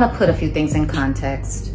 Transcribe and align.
Want 0.00 0.12
to 0.12 0.18
put 0.18 0.30
a 0.30 0.32
few 0.32 0.50
things 0.50 0.74
in 0.74 0.86
context. 0.86 1.74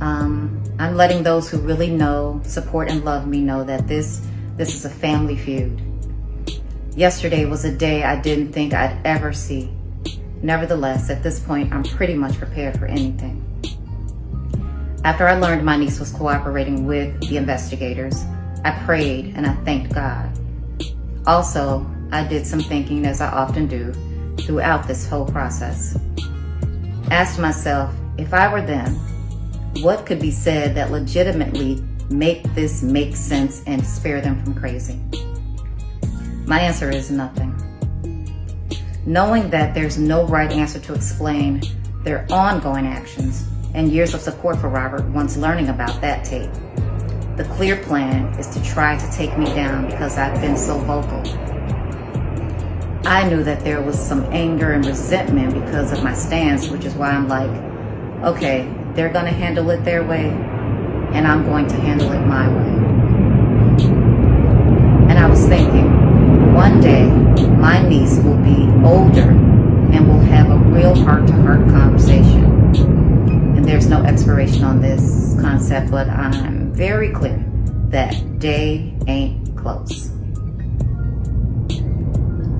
Um, 0.00 0.60
I'm 0.80 0.96
letting 0.96 1.22
those 1.22 1.48
who 1.48 1.58
really 1.58 1.88
know, 1.88 2.40
support, 2.44 2.90
and 2.90 3.04
love 3.04 3.28
me 3.28 3.42
know 3.42 3.62
that 3.62 3.86
this 3.86 4.26
this 4.56 4.74
is 4.74 4.84
a 4.84 4.90
family 4.90 5.36
feud. 5.36 5.80
Yesterday 6.96 7.44
was 7.44 7.64
a 7.64 7.70
day 7.70 8.02
I 8.02 8.20
didn't 8.20 8.52
think 8.52 8.74
I'd 8.74 8.98
ever 9.04 9.32
see. 9.32 9.72
Nevertheless, 10.42 11.10
at 11.10 11.22
this 11.22 11.38
point, 11.38 11.72
I'm 11.72 11.84
pretty 11.84 12.14
much 12.14 12.38
prepared 12.38 12.76
for 12.76 12.86
anything. 12.86 13.38
After 15.04 15.28
I 15.28 15.38
learned 15.38 15.64
my 15.64 15.76
niece 15.76 16.00
was 16.00 16.10
cooperating 16.10 16.86
with 16.86 17.20
the 17.28 17.36
investigators, 17.36 18.24
I 18.64 18.72
prayed 18.84 19.34
and 19.36 19.46
I 19.46 19.54
thanked 19.64 19.94
God. 19.94 20.28
Also, 21.24 21.86
I 22.10 22.26
did 22.26 22.48
some 22.48 22.62
thinking 22.62 23.06
as 23.06 23.20
I 23.20 23.30
often 23.30 23.68
do 23.68 23.94
throughout 24.38 24.88
this 24.88 25.08
whole 25.08 25.26
process. 25.26 25.96
Asked 27.10 27.40
myself, 27.40 27.92
if 28.18 28.32
I 28.32 28.52
were 28.52 28.62
them, 28.62 28.94
what 29.82 30.06
could 30.06 30.20
be 30.20 30.30
said 30.30 30.76
that 30.76 30.92
legitimately 30.92 31.82
make 32.08 32.42
this 32.54 32.82
make 32.82 33.16
sense 33.16 33.64
and 33.66 33.84
spare 33.84 34.20
them 34.20 34.42
from 34.42 34.54
crazy? 34.54 35.00
My 36.46 36.60
answer 36.60 36.88
is 36.88 37.10
nothing. 37.10 37.54
Knowing 39.06 39.50
that 39.50 39.74
there's 39.74 39.98
no 39.98 40.24
right 40.26 40.52
answer 40.52 40.78
to 40.78 40.94
explain 40.94 41.62
their 42.04 42.26
ongoing 42.30 42.86
actions 42.86 43.44
and 43.74 43.90
years 43.90 44.14
of 44.14 44.20
support 44.20 44.56
for 44.58 44.68
Robert 44.68 45.04
once 45.06 45.36
learning 45.36 45.68
about 45.68 46.00
that 46.00 46.24
tape. 46.24 46.50
The 47.36 47.44
clear 47.56 47.76
plan 47.76 48.26
is 48.38 48.46
to 48.48 48.62
try 48.62 48.96
to 48.96 49.12
take 49.12 49.36
me 49.36 49.46
down 49.46 49.86
because 49.86 50.16
I've 50.16 50.40
been 50.40 50.56
so 50.56 50.78
vocal. 50.78 51.22
I 53.04 53.28
knew 53.28 53.42
that 53.44 53.64
there 53.64 53.80
was 53.80 53.98
some 53.98 54.24
anger 54.32 54.72
and 54.72 54.84
resentment 54.84 55.54
because 55.54 55.90
of 55.92 56.04
my 56.04 56.12
stance, 56.12 56.68
which 56.68 56.84
is 56.84 56.94
why 56.94 57.10
I'm 57.10 57.28
like, 57.28 57.50
okay, 58.22 58.70
they're 58.94 59.12
going 59.12 59.24
to 59.24 59.32
handle 59.32 59.70
it 59.70 59.84
their 59.84 60.04
way, 60.04 60.28
and 60.28 61.26
I'm 61.26 61.44
going 61.46 61.66
to 61.68 61.76
handle 61.76 62.12
it 62.12 62.20
my 62.20 62.46
way. 62.48 62.70
And 65.10 65.18
I 65.18 65.28
was 65.28 65.46
thinking, 65.46 66.52
one 66.52 66.80
day 66.80 67.06
my 67.06 67.86
niece 67.88 68.18
will 68.18 68.36
be 68.36 68.68
older 68.86 69.30
and 69.30 70.06
we'll 70.06 70.20
have 70.20 70.50
a 70.50 70.56
real 70.56 70.94
heart-to-heart 70.94 71.68
conversation. 71.68 72.44
And 73.56 73.64
there's 73.64 73.86
no 73.86 74.02
expiration 74.04 74.62
on 74.62 74.80
this 74.80 75.36
concept, 75.40 75.90
but 75.90 76.08
I'm 76.08 76.72
very 76.72 77.10
clear 77.10 77.42
that 77.88 78.38
day 78.38 78.94
ain't 79.06 79.56
close. 79.56 80.10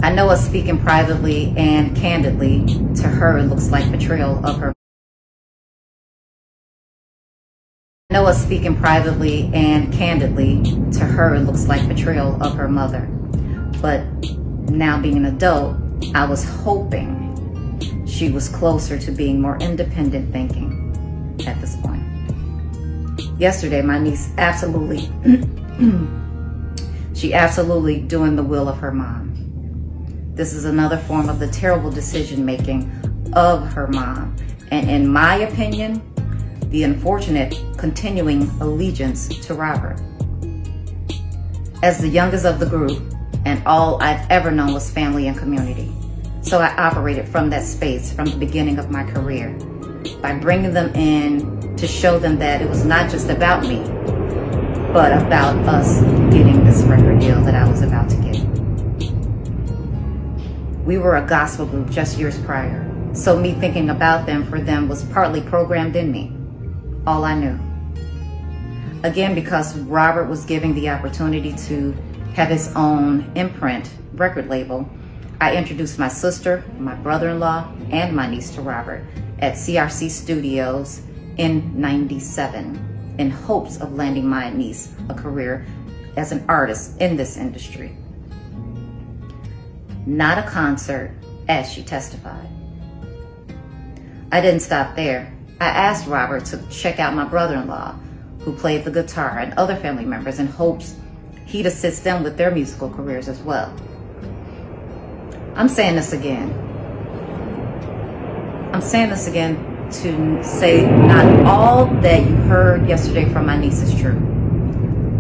I 0.03 0.11
know 0.11 0.31
us 0.31 0.47
speaking 0.47 0.79
privately 0.79 1.53
and 1.59 1.95
candidly 1.95 2.65
to 2.97 3.03
her 3.03 3.43
looks 3.43 3.71
like 3.71 3.91
betrayal 3.93 4.45
of 4.47 4.57
her. 4.57 4.73
I 8.09 8.15
know 8.15 8.25
us 8.25 8.43
speaking 8.43 8.77
privately 8.77 9.51
and 9.53 9.93
candidly 9.93 10.63
to 10.93 11.01
her 11.01 11.39
looks 11.41 11.67
like 11.67 11.87
betrayal 11.87 12.43
of 12.43 12.55
her 12.55 12.67
mother. 12.67 13.03
But 13.83 14.03
now 14.71 14.99
being 14.99 15.19
an 15.19 15.27
adult, 15.27 15.77
I 16.15 16.25
was 16.25 16.45
hoping 16.45 18.07
she 18.07 18.31
was 18.31 18.49
closer 18.49 18.99
to 18.99 19.13
being 19.13 19.39
more 19.39 19.59
independent 19.59 20.33
thinking 20.33 21.37
at 21.47 21.61
this 21.61 21.77
point. 21.77 22.03
Yesterday, 23.39 23.83
my 23.83 23.99
niece 23.99 24.33
absolutely, 24.39 25.11
she 27.15 27.35
absolutely 27.35 28.01
doing 28.01 28.37
the 28.37 28.43
will 28.43 28.67
of 28.67 28.79
her 28.79 28.93
mom. 28.93 29.30
This 30.41 30.55
is 30.55 30.65
another 30.65 30.97
form 30.97 31.29
of 31.29 31.39
the 31.39 31.49
terrible 31.49 31.91
decision 31.91 32.47
making 32.47 32.91
of 33.35 33.71
her 33.75 33.89
mom. 33.89 34.35
And 34.71 34.89
in 34.89 35.07
my 35.07 35.35
opinion, 35.35 36.01
the 36.71 36.85
unfortunate 36.85 37.55
continuing 37.77 38.49
allegiance 38.59 39.29
to 39.45 39.53
Robert. 39.53 40.01
As 41.83 41.99
the 41.99 42.09
youngest 42.09 42.47
of 42.47 42.59
the 42.59 42.65
group, 42.65 43.03
and 43.45 43.63
all 43.67 44.03
I've 44.03 44.27
ever 44.31 44.51
known 44.51 44.73
was 44.73 44.91
family 44.91 45.29
and 45.29 45.37
community. 45.37 45.93
So 46.41 46.59
I 46.59 46.75
operated 46.75 47.29
from 47.29 47.51
that 47.51 47.65
space 47.65 48.11
from 48.11 48.25
the 48.25 48.39
beginning 48.39 48.79
of 48.79 48.91
my 48.91 49.05
career 49.05 49.51
by 50.23 50.39
bringing 50.39 50.73
them 50.73 50.95
in 50.95 51.77
to 51.77 51.87
show 51.87 52.19
them 52.19 52.39
that 52.39 52.63
it 52.63 52.69
was 52.71 52.87
not 52.87 53.11
just 53.11 53.29
about 53.29 53.65
me, 53.65 53.83
but 54.95 55.13
about 55.13 55.55
us 55.69 56.01
getting 56.33 56.65
this 56.65 56.81
record 56.85 57.21
deal 57.21 57.43
that 57.43 57.55
I 57.55 57.69
was 57.69 57.83
about 57.83 58.09
to 58.09 58.17
get. 58.17 58.30
We 60.85 60.97
were 60.97 61.17
a 61.17 61.27
gospel 61.27 61.67
group 61.67 61.91
just 61.91 62.19
years 62.19 62.39
prior, 62.41 62.85
so 63.15 63.39
me 63.39 63.53
thinking 63.53 63.91
about 63.91 64.25
them 64.25 64.47
for 64.47 64.59
them 64.59 64.89
was 64.89 65.05
partly 65.05 65.43
programmed 65.43 65.95
in 65.95 66.11
me, 66.11 66.33
all 67.07 67.25
I 67.25 67.35
knew. 67.35 67.59
Again, 69.03 69.35
because 69.35 69.79
Robert 69.81 70.25
was 70.25 70.45
giving 70.45 70.75
the 70.75 70.89
opportunity 70.89 71.53
to 71.69 71.93
have 72.35 72.49
his 72.49 72.75
own 72.77 73.31
imprint 73.35 73.91
record 74.15 74.49
label, 74.49 74.89
I 75.41 75.55
introduced 75.55 75.99
my 75.99 76.09
sister, 76.09 76.65
my 76.79 76.95
brother-in-law, 76.95 77.73
and 77.91 78.17
my 78.17 78.27
niece 78.27 78.51
to 78.55 78.63
Robert 78.63 79.05
at 79.39 79.55
CRC 79.55 80.11
Studios 80.11 81.03
in 81.37 81.79
97 81.79 83.17
in 83.19 83.31
hopes 83.31 83.81
of 83.81 83.93
landing 83.93 84.27
my 84.27 84.51
niece 84.51 84.93
a 85.09 85.15
career 85.15 85.67
as 86.17 86.33
an 86.33 86.45
artist 86.49 86.99
in 87.01 87.17
this 87.17 87.37
industry. 87.37 87.97
Not 90.11 90.39
a 90.39 90.43
concert, 90.43 91.13
as 91.47 91.71
she 91.73 91.85
testified. 91.85 92.49
I 94.33 94.41
didn't 94.41 94.59
stop 94.59 94.97
there. 94.97 95.33
I 95.61 95.67
asked 95.67 96.09
Robert 96.09 96.47
to 96.47 96.61
check 96.69 96.99
out 96.99 97.15
my 97.15 97.25
brother-in-law, 97.25 97.95
who 98.41 98.53
played 98.57 98.85
the 98.85 98.91
guitar, 98.91 99.39
and 99.39 99.55
other 99.55 99.77
family 99.77 100.05
members 100.05 100.41
in 100.41 100.49
hopes 100.49 100.97
he'd 101.47 101.65
assist 101.65 102.03
them 102.03 102.25
with 102.25 102.37
their 102.37 102.51
musical 102.51 102.91
careers 102.91 103.29
as 103.29 103.39
well. 103.43 103.73
I'm 105.55 105.69
saying 105.69 105.95
this 105.95 106.13
again. 106.13 106.51
I'm 108.75 108.83
saying 108.83 109.11
this 109.11 109.29
again 109.29 109.55
to 110.03 110.43
say 110.43 110.91
not 110.91 111.47
all 111.47 111.87
that 112.03 112.29
you 112.29 112.35
heard 112.35 112.89
yesterday 112.89 113.33
from 113.33 113.47
my 113.47 113.57
niece 113.57 113.81
is 113.81 113.95
true. 114.01 114.40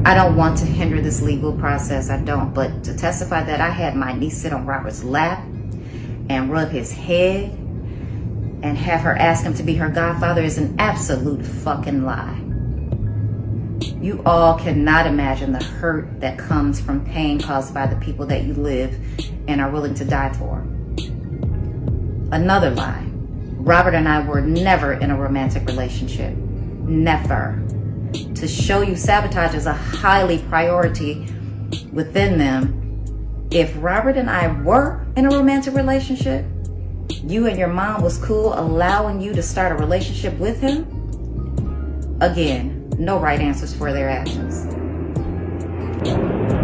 I 0.02 0.14
don't 0.14 0.34
want 0.34 0.56
to 0.58 0.64
hinder 0.64 1.02
this 1.02 1.20
legal 1.20 1.52
process, 1.52 2.08
I 2.08 2.22
don't, 2.22 2.54
but 2.54 2.84
to 2.84 2.96
testify 2.96 3.42
that 3.44 3.60
I 3.60 3.68
had 3.68 3.94
my 3.94 4.12
niece 4.14 4.38
sit 4.38 4.52
on 4.52 4.64
Robert's 4.64 5.04
lap 5.04 5.44
and 6.30 6.50
rub 6.50 6.70
his 6.70 6.90
head 6.90 7.50
and 8.62 8.78
have 8.78 9.02
her 9.02 9.14
ask 9.14 9.44
him 9.44 9.52
to 9.54 9.62
be 9.62 9.74
her 9.74 9.90
godfather 9.90 10.42
is 10.42 10.56
an 10.56 10.74
absolute 10.78 11.44
fucking 11.44 12.04
lie. 12.04 12.40
You 14.00 14.22
all 14.24 14.58
cannot 14.58 15.06
imagine 15.06 15.52
the 15.52 15.62
hurt 15.62 16.20
that 16.20 16.38
comes 16.38 16.80
from 16.80 17.04
pain 17.04 17.38
caused 17.38 17.74
by 17.74 17.86
the 17.86 17.96
people 17.96 18.24
that 18.26 18.44
you 18.44 18.54
live 18.54 18.98
and 19.48 19.60
are 19.60 19.70
willing 19.70 19.94
to 19.94 20.04
die 20.06 20.32
for. 20.32 20.60
Another 22.32 22.70
lie. 22.70 23.06
Robert 23.56 23.94
and 23.94 24.08
I 24.08 24.26
were 24.26 24.40
never 24.40 24.94
in 24.94 25.10
a 25.10 25.16
romantic 25.16 25.66
relationship. 25.66 26.34
Never. 26.34 27.62
To 28.40 28.48
show 28.48 28.80
you 28.80 28.96
sabotage 28.96 29.54
is 29.54 29.66
a 29.66 29.74
highly 29.74 30.38
priority 30.48 31.26
within 31.92 32.38
them. 32.38 33.46
If 33.50 33.70
Robert 33.76 34.16
and 34.16 34.30
I 34.30 34.50
were 34.62 35.06
in 35.14 35.26
a 35.26 35.28
romantic 35.28 35.74
relationship, 35.74 36.46
you 37.22 37.46
and 37.48 37.58
your 37.58 37.68
mom 37.68 38.00
was 38.00 38.16
cool 38.16 38.58
allowing 38.58 39.20
you 39.20 39.34
to 39.34 39.42
start 39.42 39.72
a 39.72 39.74
relationship 39.74 40.38
with 40.38 40.58
him, 40.58 40.86
again, 42.22 42.90
no 42.98 43.18
right 43.18 43.40
answers 43.40 43.74
for 43.74 43.92
their 43.92 44.08
actions. 44.08 44.64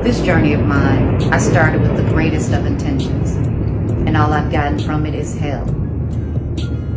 This 0.03 0.23
journey 0.23 0.55
of 0.55 0.63
mine, 0.63 1.23
I 1.25 1.37
started 1.37 1.83
with 1.83 1.95
the 1.99 2.11
greatest 2.11 2.55
of 2.55 2.65
intentions, 2.65 3.33
and 3.33 4.17
all 4.17 4.33
I've 4.33 4.51
gotten 4.51 4.79
from 4.79 5.05
it 5.05 5.15
is 5.15 5.37
hell. 5.37 5.67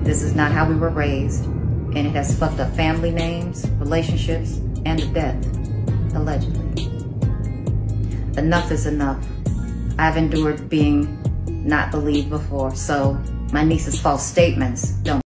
This 0.03 0.23
is 0.23 0.35
not 0.35 0.53
how 0.53 0.69
we 0.69 0.75
were 0.75 0.87
raised, 0.87 1.43
and 1.43 1.97
it 1.97 2.11
has 2.11 2.39
fucked 2.39 2.61
up 2.61 2.73
family 2.75 3.11
names, 3.11 3.69
relationships, 3.71 4.61
and 4.85 5.13
death, 5.13 5.45
allegedly. 6.15 6.85
Enough 8.37 8.71
is 8.71 8.85
enough. 8.85 9.25
I've 9.97 10.17
endured 10.17 10.69
being 10.69 11.17
not 11.67 11.91
believed 11.91 12.29
before, 12.29 12.75
so 12.75 13.13
my 13.51 13.63
niece's 13.63 13.99
false 13.99 14.25
statements 14.25 14.91
don't. 15.03 15.21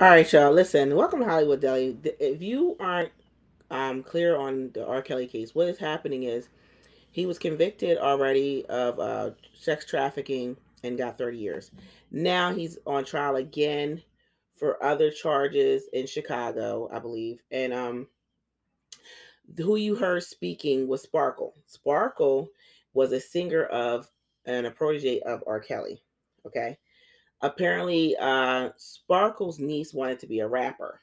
All 0.00 0.10
right, 0.10 0.30
y'all. 0.32 0.52
Listen, 0.52 0.94
welcome 0.96 1.20
to 1.20 1.24
Hollywood 1.24 1.60
Deli. 1.60 1.96
If 2.20 2.42
you 2.42 2.76
aren't 2.78 3.12
um, 3.70 4.02
clear 4.02 4.36
on 4.36 4.70
the 4.74 4.86
R. 4.86 5.02
Kelly 5.02 5.26
case, 5.26 5.54
what 5.54 5.68
is 5.68 5.78
happening 5.78 6.24
is 6.24 6.48
he 7.10 7.26
was 7.26 7.38
convicted 7.38 7.96
already 7.98 8.66
of 8.66 8.98
uh, 8.98 9.30
sex 9.58 9.86
trafficking 9.86 10.56
and 10.82 10.98
got 10.98 11.16
30 11.16 11.38
years. 11.38 11.70
Now 12.14 12.54
he's 12.54 12.78
on 12.86 13.04
trial 13.04 13.34
again 13.34 14.00
for 14.52 14.80
other 14.80 15.10
charges 15.10 15.88
in 15.92 16.06
Chicago, 16.06 16.88
I 16.92 17.00
believe. 17.00 17.42
And 17.50 17.72
um, 17.72 18.06
who 19.56 19.74
you 19.74 19.96
heard 19.96 20.22
speaking 20.22 20.86
was 20.86 21.02
Sparkle. 21.02 21.56
Sparkle 21.66 22.50
was 22.92 23.10
a 23.10 23.18
singer 23.18 23.64
of 23.64 24.08
and 24.46 24.64
a 24.64 24.70
protege 24.70 25.18
of 25.26 25.42
R. 25.44 25.58
Kelly. 25.58 26.04
Okay. 26.46 26.78
Apparently, 27.40 28.14
uh, 28.20 28.68
Sparkle's 28.76 29.58
niece 29.58 29.92
wanted 29.92 30.20
to 30.20 30.28
be 30.28 30.38
a 30.38 30.46
rapper. 30.46 31.00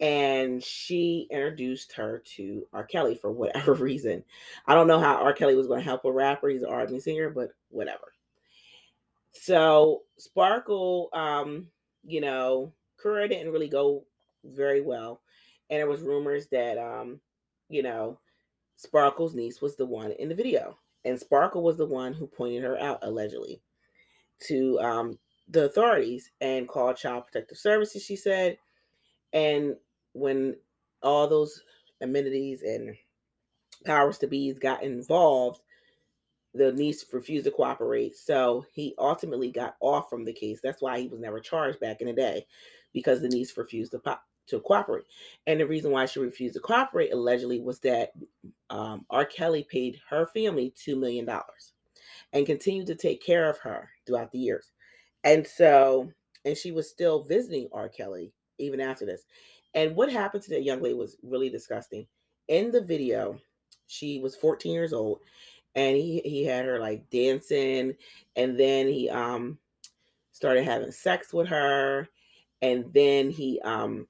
And 0.00 0.64
she 0.64 1.26
introduced 1.30 1.92
her 1.92 2.22
to 2.36 2.66
R. 2.72 2.84
Kelly 2.84 3.16
for 3.16 3.30
whatever 3.30 3.74
reason. 3.74 4.24
I 4.66 4.74
don't 4.74 4.88
know 4.88 4.98
how 4.98 5.16
R. 5.16 5.34
Kelly 5.34 5.56
was 5.56 5.66
going 5.66 5.80
to 5.80 5.84
help 5.84 6.06
a 6.06 6.10
rapper. 6.10 6.48
He's 6.48 6.62
an 6.62 6.70
R&B 6.70 7.00
singer, 7.00 7.28
but 7.28 7.50
whatever. 7.68 8.12
So 9.40 10.02
Sparkle, 10.18 11.08
um, 11.12 11.68
you 12.04 12.20
know, 12.20 12.72
career 12.98 13.28
didn't 13.28 13.52
really 13.52 13.68
go 13.68 14.04
very 14.44 14.80
well. 14.80 15.20
And 15.70 15.80
there 15.80 15.88
was 15.88 16.00
rumors 16.00 16.46
that 16.48 16.78
um, 16.78 17.20
you 17.68 17.82
know, 17.82 18.18
Sparkle's 18.76 19.34
niece 19.34 19.60
was 19.60 19.76
the 19.76 19.86
one 19.86 20.12
in 20.12 20.28
the 20.28 20.34
video. 20.34 20.78
And 21.04 21.18
Sparkle 21.18 21.62
was 21.62 21.76
the 21.76 21.86
one 21.86 22.12
who 22.12 22.26
pointed 22.26 22.62
her 22.62 22.78
out 22.78 22.98
allegedly 23.02 23.62
to 24.48 24.78
um, 24.80 25.18
the 25.48 25.64
authorities 25.64 26.30
and 26.40 26.68
called 26.68 26.96
Child 26.96 27.24
Protective 27.26 27.58
Services, 27.58 28.04
she 28.04 28.16
said. 28.16 28.58
And 29.32 29.76
when 30.12 30.56
all 31.02 31.28
those 31.28 31.62
amenities 32.00 32.62
and 32.62 32.96
powers 33.84 34.18
to 34.18 34.26
be's 34.26 34.58
got 34.58 34.82
involved, 34.82 35.60
the 36.56 36.72
niece 36.72 37.04
refused 37.12 37.44
to 37.44 37.50
cooperate. 37.50 38.16
So 38.16 38.64
he 38.72 38.94
ultimately 38.98 39.50
got 39.50 39.76
off 39.80 40.08
from 40.08 40.24
the 40.24 40.32
case. 40.32 40.60
That's 40.62 40.82
why 40.82 41.00
he 41.00 41.08
was 41.08 41.20
never 41.20 41.40
charged 41.40 41.80
back 41.80 42.00
in 42.00 42.06
the 42.06 42.12
day, 42.12 42.46
because 42.92 43.20
the 43.20 43.28
niece 43.28 43.56
refused 43.56 43.92
to 43.92 43.98
pop, 43.98 44.22
to 44.48 44.60
cooperate. 44.60 45.04
And 45.46 45.60
the 45.60 45.66
reason 45.66 45.90
why 45.90 46.06
she 46.06 46.20
refused 46.20 46.54
to 46.54 46.60
cooperate 46.60 47.12
allegedly 47.12 47.60
was 47.60 47.80
that 47.80 48.12
um, 48.70 49.04
R. 49.10 49.24
Kelly 49.24 49.66
paid 49.70 50.00
her 50.08 50.26
family 50.26 50.72
$2 50.76 50.98
million 50.98 51.28
and 52.32 52.46
continued 52.46 52.86
to 52.86 52.94
take 52.94 53.24
care 53.24 53.48
of 53.48 53.58
her 53.58 53.88
throughout 54.06 54.32
the 54.32 54.38
years. 54.38 54.72
And 55.24 55.46
so, 55.46 56.10
and 56.44 56.56
she 56.56 56.72
was 56.72 56.88
still 56.88 57.24
visiting 57.24 57.68
R. 57.72 57.88
Kelly 57.88 58.32
even 58.58 58.80
after 58.80 59.04
this. 59.04 59.22
And 59.74 59.94
what 59.94 60.10
happened 60.10 60.42
to 60.44 60.50
that 60.50 60.62
young 60.62 60.80
lady 60.80 60.94
was 60.94 61.16
really 61.22 61.50
disgusting. 61.50 62.06
In 62.48 62.70
the 62.70 62.80
video, 62.80 63.38
she 63.88 64.20
was 64.20 64.36
14 64.36 64.72
years 64.72 64.92
old 64.92 65.20
and 65.76 65.96
he, 65.96 66.20
he 66.24 66.44
had 66.44 66.64
her 66.64 66.80
like 66.80 67.08
dancing 67.10 67.94
and 68.34 68.58
then 68.58 68.88
he 68.88 69.08
um 69.10 69.58
started 70.32 70.64
having 70.64 70.90
sex 70.90 71.32
with 71.32 71.46
her 71.46 72.08
and 72.62 72.84
then 72.92 73.30
he 73.30 73.60
um 73.60 74.06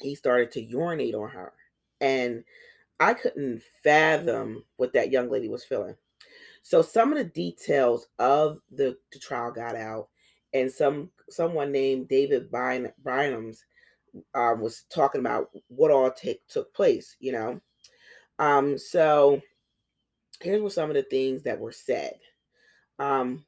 he 0.00 0.14
started 0.14 0.50
to 0.52 0.62
urinate 0.62 1.14
on 1.14 1.28
her. 1.30 1.52
And 2.00 2.44
I 2.98 3.14
couldn't 3.14 3.62
fathom 3.82 4.64
what 4.76 4.92
that 4.94 5.10
young 5.10 5.30
lady 5.30 5.48
was 5.48 5.64
feeling. 5.64 5.96
So 6.62 6.82
some 6.82 7.12
of 7.12 7.18
the 7.18 7.24
details 7.24 8.08
of 8.18 8.58
the, 8.70 8.96
the 9.12 9.18
trial 9.18 9.50
got 9.50 9.76
out, 9.76 10.08
and 10.52 10.70
some 10.70 11.10
someone 11.30 11.72
named 11.72 12.08
David 12.08 12.50
Byn, 12.50 12.92
Bynums 13.02 13.58
um, 14.34 14.60
was 14.60 14.84
talking 14.92 15.20
about 15.20 15.50
what 15.68 15.90
all 15.90 16.10
take, 16.10 16.46
took 16.48 16.74
place, 16.74 17.16
you 17.20 17.32
know. 17.32 17.60
Um, 18.38 18.76
so 18.76 19.40
here's 20.40 20.62
what 20.62 20.72
some 20.72 20.90
of 20.90 20.96
the 20.96 21.02
things 21.02 21.42
that 21.42 21.58
were 21.58 21.72
said. 21.72 22.14
Um, 22.98 23.44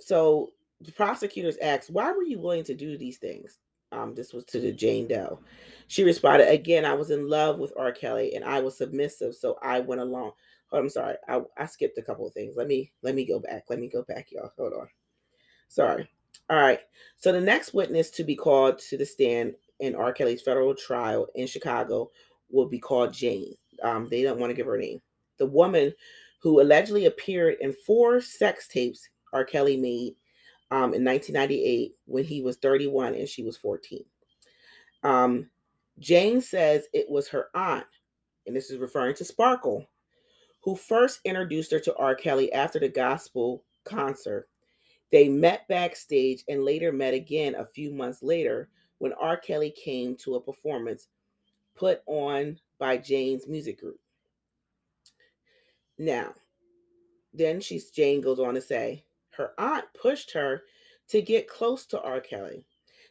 so 0.00 0.52
the 0.80 0.92
prosecutors 0.92 1.56
asked, 1.58 1.90
why 1.90 2.12
were 2.12 2.22
you 2.22 2.38
willing 2.38 2.64
to 2.64 2.74
do 2.74 2.98
these 2.98 3.18
things? 3.18 3.58
Um, 3.92 4.14
this 4.14 4.32
was 4.32 4.44
to 4.46 4.60
the 4.60 4.72
Jane 4.72 5.06
Doe. 5.08 5.38
She 5.86 6.04
responded, 6.04 6.48
Again, 6.48 6.84
I 6.84 6.94
was 6.94 7.10
in 7.10 7.28
love 7.28 7.58
with 7.58 7.72
R. 7.78 7.92
Kelly 7.92 8.34
and 8.34 8.44
I 8.44 8.60
was 8.60 8.76
submissive, 8.76 9.34
so 9.34 9.58
I 9.62 9.80
went 9.80 10.00
along. 10.00 10.32
Oh, 10.72 10.78
I'm 10.78 10.88
sorry. 10.88 11.16
I, 11.28 11.40
I 11.56 11.66
skipped 11.66 11.96
a 11.98 12.02
couple 12.02 12.26
of 12.26 12.34
things. 12.34 12.56
Let 12.56 12.66
me 12.66 12.92
let 13.02 13.14
me 13.14 13.24
go 13.24 13.38
back. 13.38 13.64
Let 13.70 13.78
me 13.78 13.88
go 13.88 14.02
back, 14.02 14.32
y'all. 14.32 14.52
Hold 14.58 14.72
on. 14.72 14.88
Sorry. 15.68 16.08
All 16.50 16.60
right. 16.60 16.80
So 17.16 17.32
the 17.32 17.40
next 17.40 17.72
witness 17.74 18.10
to 18.10 18.24
be 18.24 18.34
called 18.34 18.78
to 18.80 18.96
the 18.96 19.06
stand 19.06 19.54
in 19.80 19.94
R. 19.94 20.12
Kelly's 20.12 20.42
federal 20.42 20.74
trial 20.74 21.28
in 21.34 21.46
Chicago 21.46 22.10
will 22.50 22.68
be 22.68 22.78
called 22.78 23.12
Jane. 23.12 23.54
Um, 23.82 24.08
they 24.10 24.22
don't 24.22 24.38
want 24.38 24.50
to 24.50 24.56
give 24.56 24.66
her 24.66 24.78
name. 24.78 25.00
The 25.38 25.46
woman 25.46 25.92
who 26.40 26.60
allegedly 26.60 27.06
appeared 27.06 27.56
in 27.60 27.72
four 27.72 28.20
sex 28.20 28.68
tapes 28.68 29.08
R. 29.32 29.44
Kelly 29.44 29.76
made 29.76 30.14
um, 30.70 30.94
in 30.94 31.04
1998 31.04 31.94
when 32.06 32.24
he 32.24 32.42
was 32.42 32.56
31 32.56 33.14
and 33.14 33.28
she 33.28 33.42
was 33.42 33.56
14. 33.56 34.04
Um, 35.02 35.50
Jane 35.98 36.40
says 36.40 36.86
it 36.92 37.08
was 37.08 37.28
her 37.28 37.48
aunt, 37.54 37.86
and 38.46 38.54
this 38.54 38.70
is 38.70 38.78
referring 38.78 39.14
to 39.16 39.24
Sparkle, 39.24 39.86
who 40.62 40.76
first 40.76 41.20
introduced 41.24 41.70
her 41.72 41.80
to 41.80 41.96
R. 41.96 42.14
Kelly 42.14 42.52
after 42.52 42.78
the 42.78 42.88
gospel 42.88 43.64
concert. 43.84 44.48
They 45.12 45.28
met 45.28 45.68
backstage 45.68 46.42
and 46.48 46.64
later 46.64 46.92
met 46.92 47.14
again 47.14 47.54
a 47.54 47.64
few 47.64 47.92
months 47.92 48.22
later 48.22 48.68
when 48.98 49.12
R. 49.14 49.36
Kelly 49.36 49.70
came 49.70 50.16
to 50.16 50.34
a 50.34 50.40
performance 50.40 51.08
put 51.76 52.02
on 52.06 52.58
by 52.78 52.96
Jane's 52.96 53.46
music 53.46 53.80
group. 53.80 54.00
Now, 55.98 56.34
then 57.32 57.60
she's 57.60 57.90
Jane 57.90 58.20
goes 58.20 58.38
on 58.38 58.54
to 58.54 58.60
say, 58.60 59.04
her 59.30 59.52
aunt 59.58 59.84
pushed 60.00 60.32
her 60.32 60.62
to 61.08 61.22
get 61.22 61.48
close 61.48 61.86
to 61.86 62.00
R. 62.00 62.20
Kelly. 62.20 62.64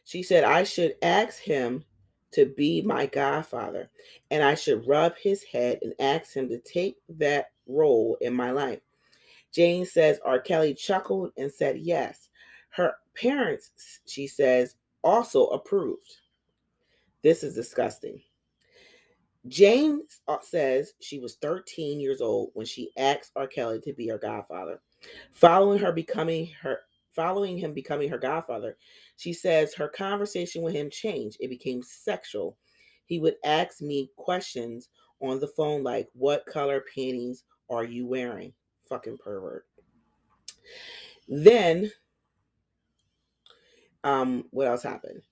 She 0.04 0.22
said, 0.22 0.44
I 0.44 0.64
should 0.64 0.94
ask 1.02 1.40
him 1.40 1.84
to 2.32 2.46
be 2.46 2.82
my 2.82 3.06
godfather, 3.06 3.90
and 4.30 4.42
I 4.42 4.54
should 4.54 4.86
rub 4.86 5.16
his 5.16 5.42
head 5.42 5.78
and 5.82 5.94
ask 5.98 6.34
him 6.34 6.48
to 6.48 6.58
take 6.58 6.96
that 7.08 7.46
role 7.66 8.16
in 8.20 8.34
my 8.34 8.50
life. 8.50 8.80
Jane 9.52 9.86
says 9.86 10.20
R. 10.24 10.38
Kelly 10.38 10.74
chuckled 10.74 11.32
and 11.36 11.50
said 11.50 11.78
yes. 11.78 12.28
Her 12.70 12.94
parents, 13.14 14.00
she 14.06 14.26
says, 14.26 14.76
also 15.02 15.46
approved. 15.46 16.16
This 17.22 17.42
is 17.42 17.54
disgusting. 17.54 18.20
Jane 19.48 20.02
uh, 20.28 20.38
says 20.42 20.92
she 21.00 21.18
was 21.18 21.36
13 21.36 22.00
years 22.00 22.20
old 22.20 22.50
when 22.54 22.66
she 22.66 22.90
asked 22.96 23.32
R. 23.36 23.46
Kelly 23.46 23.80
to 23.80 23.92
be 23.92 24.08
her 24.08 24.18
godfather. 24.18 24.80
Following 25.32 25.78
her 25.78 25.92
becoming 25.92 26.48
her 26.62 26.80
following 27.10 27.56
him 27.56 27.72
becoming 27.72 28.08
her 28.08 28.18
godfather, 28.18 28.76
she 29.16 29.32
says 29.32 29.74
her 29.74 29.88
conversation 29.88 30.62
with 30.62 30.74
him 30.74 30.90
changed. 30.90 31.38
It 31.40 31.48
became 31.48 31.82
sexual. 31.82 32.56
He 33.06 33.18
would 33.18 33.36
ask 33.44 33.80
me 33.80 34.10
questions 34.16 34.90
on 35.20 35.40
the 35.40 35.48
phone 35.48 35.82
like, 35.82 36.08
What 36.12 36.46
color 36.46 36.84
panties 36.94 37.44
are 37.70 37.84
you 37.84 38.06
wearing? 38.06 38.52
Fucking 38.88 39.18
pervert. 39.18 39.66
Then, 41.28 41.90
um, 44.04 44.44
what 44.50 44.66
else 44.66 44.82
happened? 44.82 45.22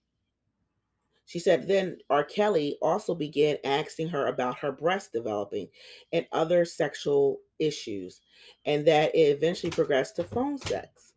She 1.27 1.39
said 1.39 1.67
then 1.67 1.99
R. 2.11 2.23
Kelly 2.23 2.77
also 2.83 3.15
began 3.15 3.57
asking 3.65 4.09
her 4.09 4.27
about 4.27 4.59
her 4.59 4.73
breast 4.73 5.13
developing 5.13 5.69
and 6.13 6.27
other 6.33 6.65
sexual 6.65 7.41
issues, 7.59 8.21
and 8.67 8.87
that 8.87 9.15
it 9.15 9.37
eventually 9.37 9.71
progressed 9.71 10.17
to 10.17 10.25
phone 10.25 10.59
sex. 10.59 11.15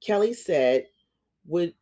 Kelly 0.00 0.34
said, 0.34 0.86
would 1.46 1.74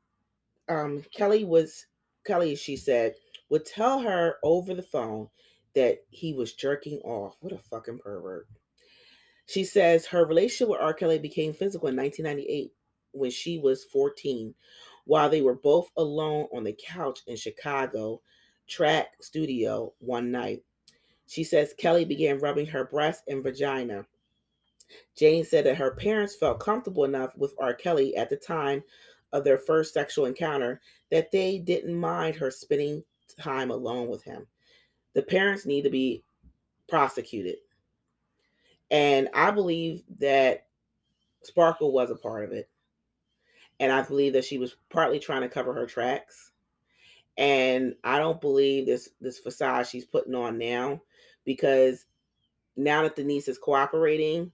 um, 0.68 1.02
Kelly 1.14 1.44
was 1.44 1.86
Kelly, 2.26 2.54
she 2.56 2.76
said, 2.76 3.14
would 3.50 3.64
tell 3.64 4.00
her 4.00 4.36
over 4.42 4.75
the 4.75 4.82
phone 4.82 5.28
that 5.75 5.98
he 6.10 6.32
was 6.32 6.54
jerking 6.54 6.98
off. 7.00 7.36
What 7.40 7.52
a 7.52 7.58
fucking 7.58 7.98
pervert. 7.98 8.48
She 9.46 9.62
says 9.62 10.06
her 10.06 10.26
relationship 10.26 10.68
with 10.68 10.80
R. 10.80 10.92
Kelly 10.92 11.18
became 11.18 11.52
physical 11.52 11.88
in 11.88 11.96
1998 11.96 12.72
when 13.12 13.30
she 13.30 13.58
was 13.58 13.84
14 13.84 14.54
while 15.06 15.30
they 15.30 15.40
were 15.40 15.54
both 15.54 15.90
alone 15.96 16.46
on 16.52 16.64
the 16.64 16.76
couch 16.78 17.20
in 17.26 17.36
Chicago 17.36 18.20
track 18.68 19.14
studio 19.20 19.92
one 20.00 20.30
night. 20.30 20.62
She 21.28 21.44
says 21.44 21.75
Kelly 21.78 22.04
began 22.04 22.38
rubbing 22.38 22.66
her 22.66 22.84
breast 22.84 23.25
and 23.28 23.42
vagina. 23.42 24.04
Jane 25.16 25.44
said 25.44 25.64
that 25.66 25.76
her 25.76 25.92
parents 25.92 26.36
felt 26.36 26.60
comfortable 26.60 27.04
enough 27.04 27.36
with 27.36 27.54
R. 27.58 27.75
Kelly 27.75 28.16
at 28.16 28.28
the 28.28 28.36
time 28.36 28.82
of 29.32 29.44
their 29.44 29.58
first 29.58 29.94
sexual 29.94 30.26
encounter 30.26 30.80
that 31.10 31.30
they 31.32 31.58
didn't 31.58 31.94
mind 31.94 32.36
her 32.36 32.50
spending 32.50 33.02
time 33.38 33.70
alone 33.70 34.08
with 34.08 34.22
him. 34.22 34.46
The 35.14 35.22
parents 35.22 35.66
need 35.66 35.82
to 35.82 35.90
be 35.90 36.22
prosecuted. 36.88 37.56
And 38.90 39.28
I 39.34 39.50
believe 39.50 40.02
that 40.20 40.66
Sparkle 41.42 41.92
was 41.92 42.10
a 42.10 42.16
part 42.16 42.44
of 42.44 42.52
it 42.52 42.68
and 43.80 43.92
I 43.92 44.02
believe 44.02 44.33
that 44.35 44.45
she 44.45 44.59
was 44.59 44.76
partly 44.90 45.18
trying 45.18 45.42
to 45.42 45.49
cover 45.49 45.73
her 45.75 45.87
tracks. 45.87 46.52
And 47.38 47.95
I 48.02 48.18
don't 48.18 48.40
believe 48.40 48.87
this 48.87 49.11
this 49.21 49.38
facade 49.38 49.87
she's 49.87 50.06
putting 50.06 50.35
on 50.35 50.56
now, 50.56 51.02
because 51.45 52.06
now 52.76 53.02
that 53.02 53.16
Denise 53.16 53.49
is 53.49 53.59
cooperating, 53.59 54.52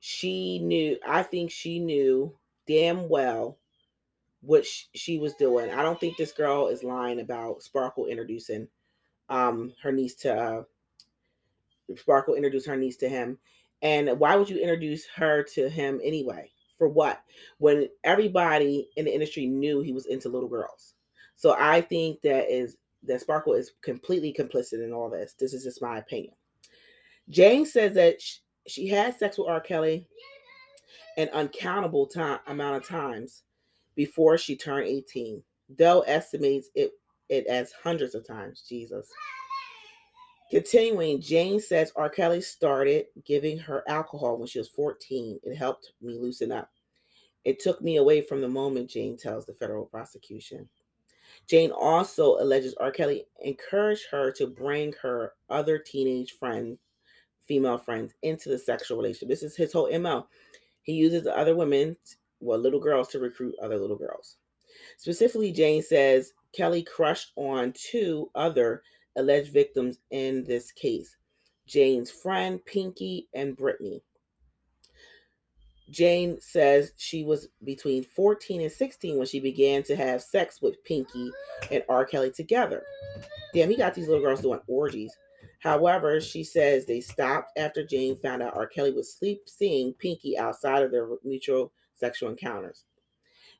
she 0.00 0.58
knew. 0.60 0.98
I 1.06 1.22
think 1.22 1.50
she 1.50 1.78
knew 1.78 2.34
damn 2.66 3.08
well 3.08 3.58
what 4.40 4.64
she 4.66 5.18
was 5.18 5.34
doing. 5.34 5.70
I 5.70 5.82
don't 5.82 6.00
think 6.00 6.16
this 6.16 6.32
girl 6.32 6.68
is 6.68 6.82
lying 6.82 7.20
about 7.20 7.62
Sparkle 7.62 8.06
introducing 8.06 8.68
um 9.30 9.72
her 9.82 9.90
niece 9.92 10.14
to 10.14 10.34
uh, 10.34 10.62
Sparkle 11.96 12.34
introduced 12.34 12.66
her 12.66 12.76
niece 12.76 12.96
to 12.98 13.08
him. 13.08 13.38
And 13.82 14.18
why 14.18 14.36
would 14.36 14.48
you 14.48 14.58
introduce 14.58 15.06
her 15.16 15.42
to 15.54 15.68
him 15.68 16.00
anyway? 16.02 16.50
For 16.76 16.88
what? 16.88 17.22
When 17.58 17.88
everybody 18.02 18.88
in 18.96 19.04
the 19.04 19.14
industry 19.14 19.46
knew 19.46 19.80
he 19.80 19.92
was 19.92 20.06
into 20.06 20.28
little 20.28 20.48
girls. 20.48 20.94
So 21.36 21.56
I 21.58 21.80
think 21.80 22.20
that 22.22 22.52
is 22.52 22.76
that 23.04 23.20
Sparkle 23.20 23.54
is 23.54 23.72
completely 23.82 24.32
complicit 24.32 24.84
in 24.84 24.92
all 24.92 25.10
this. 25.10 25.34
This 25.38 25.52
is 25.52 25.64
just 25.64 25.82
my 25.82 25.98
opinion. 25.98 26.34
Jane 27.28 27.66
says 27.66 27.94
that 27.94 28.20
she, 28.20 28.38
she 28.66 28.88
had 28.88 29.14
sex 29.16 29.38
with 29.38 29.48
R. 29.48 29.60
Kelly 29.60 30.06
an 31.16 31.28
uncountable 31.32 32.06
time 32.06 32.38
amount 32.46 32.76
of 32.76 32.88
times 32.88 33.42
before 33.94 34.36
she 34.38 34.56
turned 34.56 34.86
18. 34.86 35.42
Dell 35.76 36.04
estimates 36.06 36.70
it, 36.74 36.92
it 37.28 37.46
as 37.46 37.72
hundreds 37.72 38.14
of 38.14 38.26
times. 38.26 38.64
Jesus. 38.68 39.08
Continuing, 40.50 41.20
Jane 41.20 41.58
says 41.58 41.92
R. 41.96 42.08
Kelly 42.08 42.40
started 42.40 43.06
giving 43.24 43.58
her 43.58 43.82
alcohol 43.88 44.36
when 44.38 44.46
she 44.46 44.58
was 44.58 44.68
14. 44.68 45.40
It 45.42 45.56
helped 45.56 45.92
me 46.02 46.18
loosen 46.18 46.52
up. 46.52 46.70
It 47.44 47.60
took 47.60 47.82
me 47.82 47.96
away 47.96 48.20
from 48.20 48.40
the 48.40 48.48
moment, 48.48 48.90
Jane 48.90 49.16
tells 49.16 49.46
the 49.46 49.54
federal 49.54 49.86
prosecution. 49.86 50.68
Jane 51.46 51.70
also 51.70 52.38
alleges 52.38 52.74
R. 52.74 52.90
Kelly 52.90 53.26
encouraged 53.42 54.06
her 54.10 54.30
to 54.32 54.46
bring 54.46 54.94
her 55.02 55.32
other 55.50 55.78
teenage 55.78 56.32
friends, 56.32 56.78
female 57.40 57.78
friends, 57.78 58.14
into 58.22 58.48
the 58.48 58.58
sexual 58.58 58.96
relationship. 58.96 59.28
This 59.28 59.42
is 59.42 59.56
his 59.56 59.72
whole 59.72 59.90
MO. 59.98 60.26
He 60.82 60.92
uses 60.92 61.26
other 61.26 61.56
women, 61.56 61.96
well, 62.40 62.58
little 62.58 62.80
girls, 62.80 63.08
to 63.08 63.18
recruit 63.18 63.54
other 63.60 63.78
little 63.78 63.96
girls. 63.96 64.36
Specifically, 64.98 65.52
Jane 65.52 65.82
says 65.82 66.32
Kelly 66.52 66.82
crushed 66.82 67.32
on 67.36 67.72
two 67.72 68.30
other 68.34 68.82
alleged 69.16 69.52
victims 69.52 69.98
in 70.10 70.44
this 70.44 70.72
case 70.72 71.16
Jane's 71.66 72.10
friend, 72.10 72.64
Pinky, 72.64 73.28
and 73.34 73.56
Brittany. 73.56 74.02
Jane 75.90 76.40
says 76.40 76.92
she 76.96 77.24
was 77.24 77.48
between 77.62 78.04
14 78.04 78.62
and 78.62 78.72
16 78.72 79.18
when 79.18 79.26
she 79.26 79.38
began 79.38 79.82
to 79.84 79.96
have 79.96 80.22
sex 80.22 80.62
with 80.62 80.82
Pinky 80.84 81.30
and 81.70 81.82
R. 81.88 82.04
Kelly 82.04 82.30
together. 82.30 82.82
Damn, 83.52 83.70
he 83.70 83.76
got 83.76 83.94
these 83.94 84.08
little 84.08 84.22
girls 84.22 84.40
doing 84.40 84.60
orgies. 84.66 85.14
However, 85.60 86.20
she 86.20 86.42
says 86.42 86.84
they 86.84 87.00
stopped 87.00 87.58
after 87.58 87.84
Jane 87.84 88.16
found 88.16 88.42
out 88.42 88.56
R. 88.56 88.66
Kelly 88.66 88.92
was 88.92 89.12
sleep 89.12 89.42
seeing 89.46 89.94
Pinky 89.94 90.38
outside 90.38 90.82
of 90.82 90.90
their 90.90 91.08
mutual 91.22 91.72
sexual 91.94 92.30
encounters. 92.30 92.84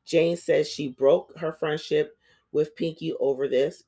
Jane 0.05 0.37
says 0.37 0.69
she 0.69 0.89
broke 0.89 1.37
her 1.39 1.53
friendship 1.53 2.17
with 2.53 2.77
Pinky 2.77 3.15
over 3.21 3.49
this. 3.49 3.85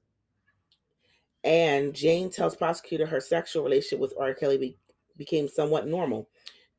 And 1.46 1.94
Jane 1.94 2.28
tells 2.28 2.56
prosecutor 2.56 3.06
her 3.06 3.20
sexual 3.20 3.62
relationship 3.62 4.00
with 4.00 4.14
R. 4.18 4.34
Kelly 4.34 4.58
be, 4.58 4.76
became 5.16 5.46
somewhat 5.46 5.86
normal 5.86 6.28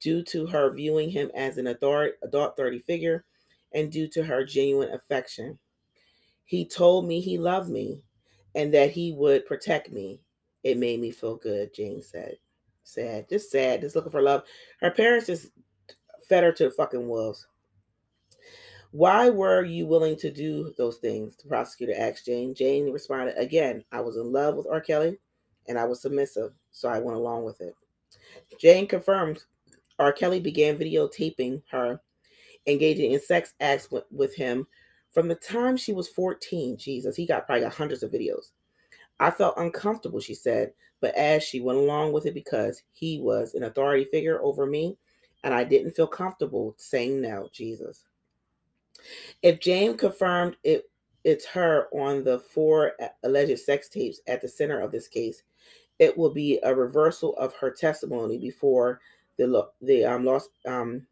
due 0.01 0.21
to 0.23 0.45
her 0.45 0.73
viewing 0.73 1.09
him 1.09 1.31
as 1.33 1.57
an 1.57 1.67
adult, 1.67 2.11
adult 2.21 2.57
30 2.57 2.79
figure 2.79 3.23
and 3.73 3.89
due 3.89 4.09
to 4.09 4.23
her 4.23 4.43
genuine 4.43 4.91
affection. 4.91 5.57
He 6.43 6.65
told 6.65 7.07
me 7.07 7.21
he 7.21 7.37
loved 7.37 7.69
me 7.69 8.03
and 8.55 8.73
that 8.73 8.91
he 8.91 9.13
would 9.13 9.45
protect 9.45 9.89
me. 9.89 10.19
It 10.63 10.77
made 10.77 10.99
me 10.99 11.11
feel 11.11 11.37
good, 11.37 11.73
Jane 11.73 12.01
said. 12.01 12.35
Sad, 12.83 13.29
just 13.29 13.49
sad, 13.49 13.81
just 13.81 13.95
looking 13.95 14.11
for 14.11 14.21
love. 14.21 14.43
Her 14.81 14.91
parents 14.91 15.27
just 15.27 15.47
fed 16.27 16.43
her 16.43 16.51
to 16.51 16.65
the 16.65 16.71
fucking 16.71 17.07
wolves. 17.07 17.47
Why 18.91 19.29
were 19.29 19.63
you 19.63 19.85
willing 19.85 20.15
to 20.17 20.31
do 20.31 20.73
those 20.77 20.97
things? 20.97 21.35
The 21.35 21.47
prosecutor 21.47 21.93
asked 21.97 22.25
Jane. 22.25 22.55
Jane 22.55 22.91
responded, 22.91 23.37
Again, 23.37 23.83
I 23.91 24.01
was 24.01 24.17
in 24.17 24.31
love 24.31 24.55
with 24.55 24.67
R. 24.67 24.81
Kelly 24.81 25.17
and 25.67 25.77
I 25.77 25.85
was 25.85 26.01
submissive, 26.01 26.53
so 26.71 26.87
I 26.89 26.99
went 26.99 27.17
along 27.17 27.43
with 27.43 27.59
it. 27.61 27.75
Jane 28.59 28.87
confirmed 28.87 29.43
R. 29.99 30.11
Kelly 30.13 30.39
began 30.39 30.77
videotaping 30.77 31.61
her 31.71 32.01
engaging 32.65 33.11
in 33.11 33.19
sex 33.19 33.53
acts 33.59 33.89
with, 34.11 34.35
him 34.35 34.67
from 35.11 35.27
the 35.27 35.35
time 35.35 35.77
she 35.77 35.93
was 35.93 36.09
14. 36.09 36.77
Jesus, 36.77 37.15
he 37.15 37.25
got 37.25 37.45
probably 37.45 37.63
got 37.63 37.73
hundreds 37.73 38.03
of 38.03 38.11
videos. 38.11 38.51
I 39.19 39.31
felt 39.31 39.57
uncomfortable, 39.57 40.19
she 40.19 40.35
said, 40.35 40.73
but 41.01 41.15
as 41.15 41.43
she 41.43 41.59
went 41.59 41.79
along 41.79 42.13
with 42.13 42.25
it 42.25 42.33
because 42.33 42.83
he 42.91 43.19
was 43.19 43.53
an 43.55 43.63
authority 43.63 44.05
figure 44.05 44.41
over 44.43 44.65
me 44.65 44.97
and 45.43 45.53
I 45.53 45.63
didn't 45.63 45.91
feel 45.91 46.07
comfortable 46.07 46.75
saying 46.77 47.21
no, 47.21 47.49
Jesus. 47.51 48.06
If 49.41 49.59
Jane 49.59 49.97
confirmed 49.97 50.57
it 50.63 50.89
it's 51.23 51.45
her 51.45 51.87
on 51.91 52.23
the 52.23 52.39
four 52.39 52.93
alleged 53.23 53.59
sex 53.59 53.89
tapes 53.89 54.21
at 54.27 54.41
the 54.41 54.47
center 54.47 54.79
of 54.79 54.91
this 54.91 55.09
case, 55.09 55.43
it 55.99 56.17
will 56.17 56.29
be 56.29 56.59
a 56.63 56.73
reversal 56.73 57.35
of 57.37 57.53
her 57.55 57.71
testimony 57.71 58.37
before 58.37 59.01
the 59.37 59.67
the 59.81 60.05
um 60.05 60.25
lost 60.25 60.49
um 60.65 61.05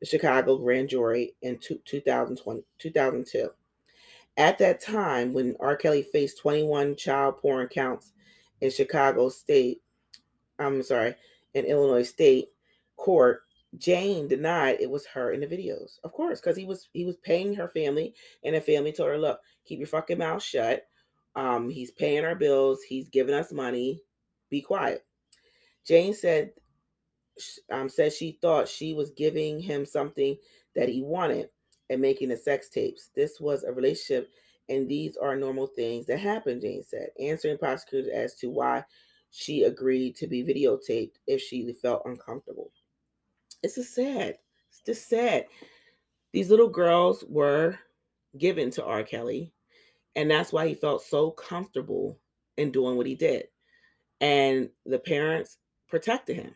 the 0.00 0.06
Chicago 0.06 0.58
grand 0.58 0.88
jury 0.88 1.34
in 1.42 1.56
two, 1.58 1.80
2020, 1.84 2.62
2002. 2.78 3.48
At 4.36 4.58
that 4.58 4.80
time, 4.80 5.32
when 5.32 5.56
R. 5.60 5.76
Kelly 5.76 6.02
faced 6.02 6.40
21 6.40 6.96
child 6.96 7.38
porn 7.38 7.68
counts 7.68 8.12
in 8.60 8.70
Chicago 8.70 9.28
State, 9.28 9.80
I'm 10.58 10.82
sorry, 10.82 11.14
in 11.54 11.64
Illinois 11.64 12.02
State 12.02 12.48
court, 12.96 13.43
Jane 13.78 14.28
denied 14.28 14.78
it 14.80 14.90
was 14.90 15.06
her 15.06 15.32
in 15.32 15.40
the 15.40 15.46
videos. 15.46 15.98
Of 16.04 16.12
course, 16.12 16.40
because 16.40 16.56
he 16.56 16.64
was 16.64 16.88
he 16.92 17.04
was 17.04 17.16
paying 17.18 17.54
her 17.54 17.68
family, 17.68 18.14
and 18.44 18.54
the 18.54 18.60
family 18.60 18.92
told 18.92 19.10
her, 19.10 19.18
"Look, 19.18 19.40
keep 19.64 19.78
your 19.78 19.88
fucking 19.88 20.18
mouth 20.18 20.42
shut. 20.42 20.86
Um, 21.36 21.68
he's 21.68 21.90
paying 21.90 22.24
our 22.24 22.34
bills. 22.34 22.82
He's 22.82 23.08
giving 23.08 23.34
us 23.34 23.52
money. 23.52 24.02
Be 24.50 24.60
quiet." 24.60 25.04
Jane 25.84 26.14
said 26.14 26.52
um, 27.70 27.88
said 27.88 28.12
she 28.12 28.38
thought 28.40 28.68
she 28.68 28.94
was 28.94 29.10
giving 29.10 29.60
him 29.60 29.84
something 29.84 30.36
that 30.74 30.88
he 30.88 31.02
wanted 31.02 31.48
and 31.90 32.00
making 32.00 32.28
the 32.28 32.36
sex 32.36 32.68
tapes. 32.68 33.10
This 33.14 33.40
was 33.40 33.64
a 33.64 33.72
relationship, 33.72 34.30
and 34.68 34.88
these 34.88 35.16
are 35.16 35.36
normal 35.36 35.66
things 35.66 36.06
that 36.06 36.18
happen, 36.18 36.60
Jane 36.60 36.82
said, 36.82 37.08
answering 37.20 37.58
prosecutors 37.58 38.10
as 38.12 38.34
to 38.36 38.48
why 38.48 38.84
she 39.30 39.64
agreed 39.64 40.16
to 40.16 40.26
be 40.26 40.44
videotaped 40.44 41.14
if 41.26 41.40
she 41.40 41.72
felt 41.72 42.02
uncomfortable. 42.04 42.70
It's 43.64 43.76
just 43.76 43.94
sad. 43.94 44.36
It's 44.68 44.82
just 44.84 45.08
sad. 45.08 45.46
These 46.34 46.50
little 46.50 46.68
girls 46.68 47.24
were 47.26 47.78
given 48.36 48.70
to 48.72 48.84
R. 48.84 49.02
Kelly, 49.02 49.52
and 50.16 50.30
that's 50.30 50.52
why 50.52 50.68
he 50.68 50.74
felt 50.74 51.02
so 51.02 51.30
comfortable 51.30 52.20
in 52.58 52.70
doing 52.70 52.98
what 52.98 53.06
he 53.06 53.14
did. 53.14 53.46
And 54.20 54.68
the 54.84 54.98
parents 54.98 55.56
protected 55.88 56.36
him. 56.36 56.54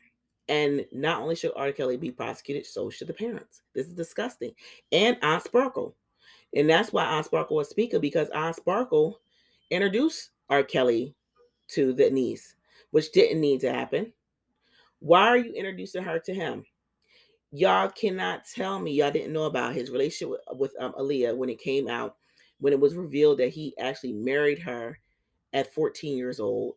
And 0.51 0.85
not 0.93 1.23
only 1.23 1.35
should 1.35 1.53
R. 1.57 1.73
Kelly 1.73 1.97
be 1.97 2.11
prosecuted, 2.11 2.67
so 2.67 2.91
should 2.91 3.07
the 3.09 3.15
parents. 3.15 3.63
This 3.75 3.87
is 3.87 3.95
disgusting. 3.95 4.53
And 4.93 5.17
Aunt 5.23 5.45
Sparkle. 5.45 5.97
And 6.55 6.69
that's 6.69 6.93
why 6.93 7.05
Aunt 7.05 7.25
Sparkle 7.25 7.57
was 7.57 7.71
speaker 7.71 7.99
because 7.99 8.29
Aunt 8.31 8.57
Sparkle 8.57 9.21
introduced 9.71 10.31
R. 10.51 10.63
Kelly 10.63 11.15
to 11.69 11.95
the 11.95 12.11
niece, 12.11 12.55
which 12.91 13.13
didn't 13.13 13.41
need 13.41 13.61
to 13.61 13.73
happen. 13.73 14.13
Why 15.01 15.29
are 15.29 15.39
you 15.39 15.53
introducing 15.55 16.03
her 16.03 16.19
to 16.19 16.35
him? 16.35 16.65
Y'all 17.51 17.89
cannot 17.89 18.43
tell 18.55 18.79
me 18.79 18.93
y'all 18.93 19.11
didn't 19.11 19.33
know 19.33 19.45
about 19.45 19.75
his 19.75 19.91
relationship 19.91 20.31
with, 20.31 20.59
with 20.59 20.75
um, 20.81 20.93
Aaliyah 20.93 21.37
when 21.37 21.49
it 21.49 21.61
came 21.61 21.89
out, 21.89 22.17
when 22.61 22.73
it 22.73 22.81
was 22.81 22.95
revealed 22.95 23.39
that 23.39 23.49
he 23.49 23.75
actually 23.79 24.13
married 24.13 24.59
her 24.59 24.99
at 25.55 25.73
14 25.73 26.17
years 26.17 26.41
old 26.41 26.75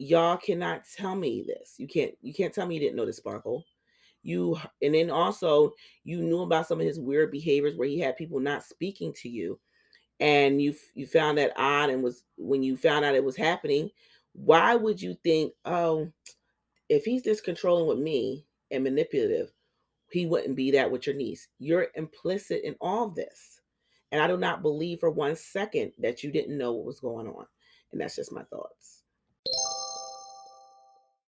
y'all 0.00 0.38
cannot 0.38 0.82
tell 0.96 1.14
me 1.14 1.44
this. 1.46 1.74
You 1.76 1.86
can't 1.86 2.12
you 2.22 2.32
can't 2.34 2.52
tell 2.52 2.66
me 2.66 2.74
you 2.74 2.80
didn't 2.80 2.96
know 2.96 3.06
the 3.06 3.12
sparkle. 3.12 3.64
You 4.22 4.58
and 4.82 4.94
then 4.94 5.10
also 5.10 5.72
you 6.04 6.22
knew 6.22 6.40
about 6.40 6.66
some 6.66 6.80
of 6.80 6.86
his 6.86 6.98
weird 6.98 7.30
behaviors 7.30 7.76
where 7.76 7.86
he 7.86 8.00
had 8.00 8.16
people 8.16 8.40
not 8.40 8.64
speaking 8.64 9.12
to 9.20 9.28
you 9.28 9.60
and 10.18 10.60
you 10.60 10.74
you 10.94 11.06
found 11.06 11.38
that 11.38 11.52
odd 11.56 11.90
and 11.90 12.02
was 12.02 12.24
when 12.38 12.62
you 12.62 12.76
found 12.76 13.04
out 13.04 13.14
it 13.14 13.22
was 13.24 13.36
happening, 13.36 13.90
why 14.32 14.74
would 14.74 15.00
you 15.00 15.16
think, 15.22 15.52
"Oh, 15.66 16.10
if 16.88 17.04
he's 17.04 17.22
this 17.22 17.40
controlling 17.42 17.86
with 17.86 17.98
me 17.98 18.46
and 18.70 18.82
manipulative, 18.82 19.52
he 20.12 20.26
wouldn't 20.26 20.56
be 20.56 20.70
that 20.72 20.90
with 20.90 21.06
your 21.06 21.16
niece." 21.16 21.48
You're 21.58 21.88
implicit 21.94 22.62
in 22.64 22.76
all 22.80 23.08
this. 23.10 23.60
And 24.12 24.20
I 24.20 24.26
do 24.26 24.36
not 24.36 24.62
believe 24.62 25.00
for 25.00 25.10
one 25.10 25.36
second 25.36 25.92
that 25.98 26.24
you 26.24 26.30
didn't 26.32 26.58
know 26.58 26.72
what 26.72 26.86
was 26.86 27.00
going 27.00 27.28
on. 27.28 27.46
And 27.92 28.00
that's 28.00 28.16
just 28.16 28.32
my 28.32 28.42
thoughts. 28.44 28.99